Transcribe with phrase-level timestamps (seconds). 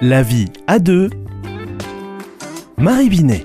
[0.00, 1.10] La vie à deux.
[2.76, 3.44] Marie Binet.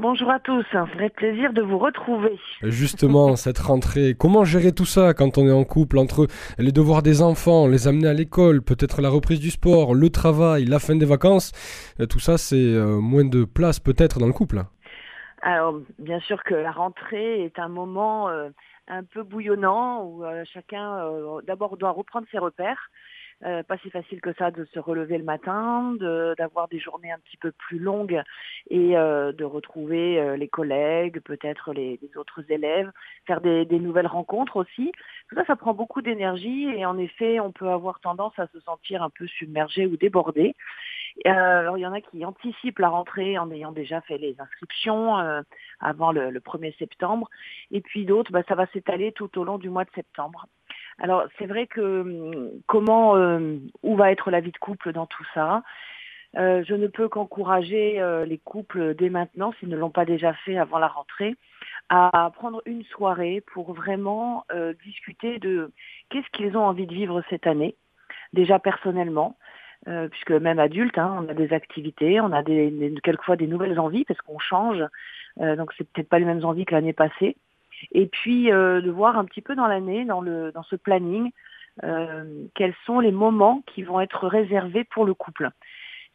[0.00, 2.38] Bonjour à tous, un vrai plaisir de vous retrouver.
[2.62, 6.26] Justement, cette rentrée, comment gérer tout ça quand on est en couple entre
[6.56, 10.64] les devoirs des enfants, les amener à l'école, peut-être la reprise du sport, le travail,
[10.64, 11.52] la fin des vacances
[12.00, 14.62] euh, Tout ça, c'est euh, moins de place peut-être dans le couple?
[15.42, 18.48] Alors, bien sûr que la rentrée est un moment euh,
[18.88, 21.04] un peu bouillonnant où chacun
[21.46, 22.90] d'abord doit reprendre ses repères.
[23.44, 25.94] Euh, pas si facile que ça de se relever le matin,
[26.36, 28.20] d'avoir des journées un petit peu plus longues
[28.68, 32.90] et euh, de retrouver euh, les collègues, peut-être les, les, autres élèves,
[33.28, 34.90] faire des, des, nouvelles rencontres aussi.
[35.28, 38.58] Tout ça, ça prend beaucoup d'énergie et en effet, on peut avoir tendance à se
[38.60, 40.56] sentir un peu submergé ou débordé.
[41.24, 45.16] alors, il y en a qui anticipent la rentrée en ayant déjà fait les inscriptions
[45.80, 47.30] avant le, le, 1er septembre.
[47.70, 50.46] Et puis d'autres, bah, ça va s'étaler tout au long du mois de septembre.
[50.98, 55.06] Alors c'est vrai que hum, comment euh, où va être la vie de couple dans
[55.06, 55.62] tout ça?
[56.36, 60.34] Euh, Je ne peux qu'encourager euh, les couples dès maintenant, s'ils ne l'ont pas déjà
[60.34, 61.36] fait avant la rentrée,
[61.88, 64.44] à prendre une soirée pour vraiment
[64.84, 65.72] discuter de
[66.10, 67.76] qu'est-ce qu'ils ont envie de vivre cette année,
[68.34, 69.38] déjà personnellement.
[70.10, 74.04] puisque même adulte, hein, on a des activités, on a des, quelquefois des nouvelles envies
[74.04, 74.84] parce qu'on change,
[75.38, 77.36] donc c'est peut-être pas les mêmes envies que l'année passée
[77.92, 81.30] et puis euh, de voir un petit peu dans l'année, dans, le, dans ce planning,
[81.84, 85.50] euh, quels sont les moments qui vont être réservés pour le couple.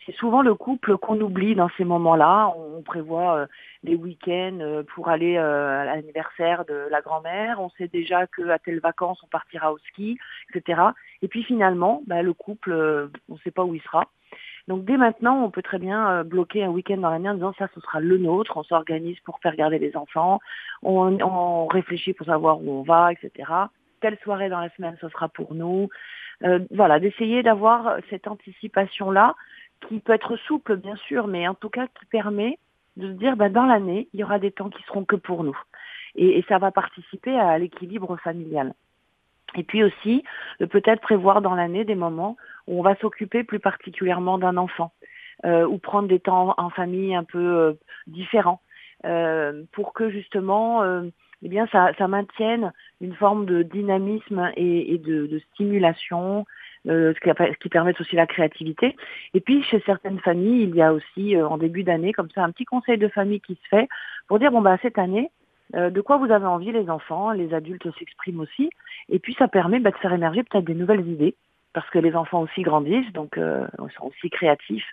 [0.05, 2.51] C'est souvent le couple qu'on oublie dans ces moments-là.
[2.57, 3.45] On prévoit euh,
[3.83, 7.61] des week-ends euh, pour aller euh, à l'anniversaire de la grand-mère.
[7.61, 10.17] On sait déjà qu'à telle vacances, on partira au ski,
[10.53, 10.81] etc.
[11.21, 12.73] Et puis finalement, bah, le couple,
[13.29, 14.09] on ne sait pas où il sera.
[14.67, 17.53] Donc dès maintenant, on peut très bien euh, bloquer un week-end dans l'année en disant
[17.57, 20.39] ça, ce sera le nôtre, on s'organise pour faire garder les enfants,
[20.83, 23.51] on, réfléchit pour savoir où on va, etc.
[23.99, 25.89] Telle soirée dans la semaine, ce sera pour nous.
[26.43, 29.35] Euh, voilà, d'essayer d'avoir cette anticipation-là,
[29.87, 32.57] qui peut être souple bien sûr, mais en tout cas qui permet
[32.95, 35.43] de se dire bah, dans l'année, il y aura des temps qui seront que pour
[35.43, 35.57] nous.
[36.15, 38.73] Et ça va participer à l'équilibre familial.
[39.55, 40.23] Et puis aussi,
[40.59, 42.37] peut-être prévoir dans l'année des moments
[42.67, 44.91] où on va s'occuper plus particulièrement d'un enfant,
[45.45, 47.73] euh, ou prendre des temps en famille un peu euh,
[48.07, 48.61] différents,
[49.05, 51.03] euh, pour que justement, euh,
[51.43, 52.71] eh bien, ça, ça, maintienne
[53.01, 56.45] une forme de dynamisme et, et de, de, stimulation,
[56.87, 58.95] euh, ce qui, ce, qui, permet aussi la créativité.
[59.33, 62.51] Et puis, chez certaines familles, il y a aussi en début d'année, comme ça, un
[62.51, 63.89] petit conseil de famille qui se fait
[64.27, 65.29] pour dire bon bah cette année,
[65.73, 68.69] de quoi vous avez envie les enfants, les adultes s'expriment aussi,
[69.09, 71.35] et puis ça permet bah, de faire émerger peut-être des nouvelles idées
[71.73, 74.87] parce que les enfants aussi grandissent, donc euh, sont aussi créatifs.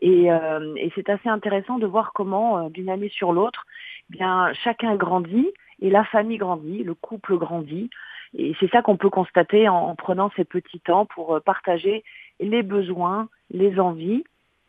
[0.00, 3.66] Et, euh, et c'est assez intéressant de voir comment, euh, d'une année sur l'autre,
[4.10, 7.90] eh bien chacun grandit et la famille grandit, le couple grandit.
[8.34, 12.04] Et c'est ça qu'on peut constater en, en, prenant ces petits temps pour euh, partager
[12.40, 14.24] les besoins, les envies,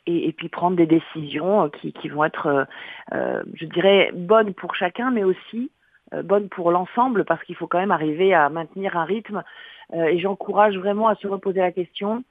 [0.09, 2.67] et, puis prendre des décisions euh, qui, vont être,
[3.13, 5.71] euh, je dirais, bonnes pour chacun, mais aussi
[6.23, 9.43] bonnes pour l'ensemble, parce qu'il faut quand même arriver à maintenir un rythme
[9.93, 12.23] euh, et j'encourage vraiment à se reposer la question.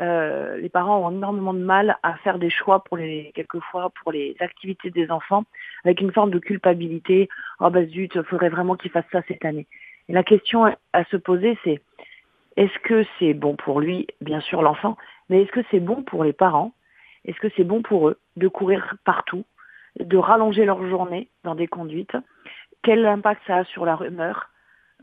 [0.00, 4.10] Euh, les parents ont énormément de mal à faire des choix pour les quelquefois pour
[4.10, 5.44] les activités des enfants
[5.84, 7.28] avec une forme de culpabilité.
[7.60, 9.66] Oh bah zut, il faudrait vraiment qu'ils fassent ça cette année.
[10.08, 11.80] Et la question à se poser, c'est
[12.56, 14.96] est-ce que c'est bon pour lui, bien sûr l'enfant,
[15.28, 16.72] mais est-ce que c'est bon pour les parents
[17.24, 19.44] Est-ce que c'est bon pour eux de courir partout,
[19.98, 22.16] de rallonger leur journée dans des conduites?
[22.82, 24.50] Quel impact ça a sur leur humeur,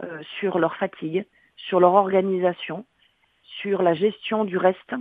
[0.03, 1.25] euh, sur leur fatigue
[1.67, 2.85] sur leur organisation,
[3.61, 4.95] sur la gestion du reste,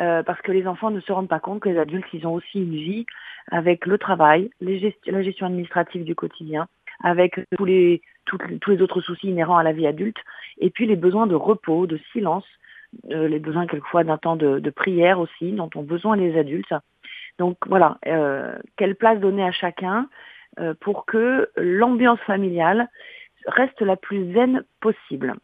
[0.00, 2.34] euh, parce que les enfants ne se rendent pas compte que les adultes, ils ont
[2.34, 3.06] aussi une vie
[3.50, 6.68] avec le travail, la gestion administrative du quotidien,
[7.02, 8.00] avec tous les
[8.80, 10.18] autres soucis inhérents à la vie adulte,
[10.58, 12.46] et puis les besoins de repos, de silence,
[13.10, 16.74] euh, les besoins quelquefois d'un temps de, prière aussi, dont ont besoin les adultes.
[17.38, 20.08] Donc voilà, euh, quelle place donner à chacun
[20.60, 22.88] euh, pour que l'ambiance familiale
[23.46, 25.34] reste la plus zen possible.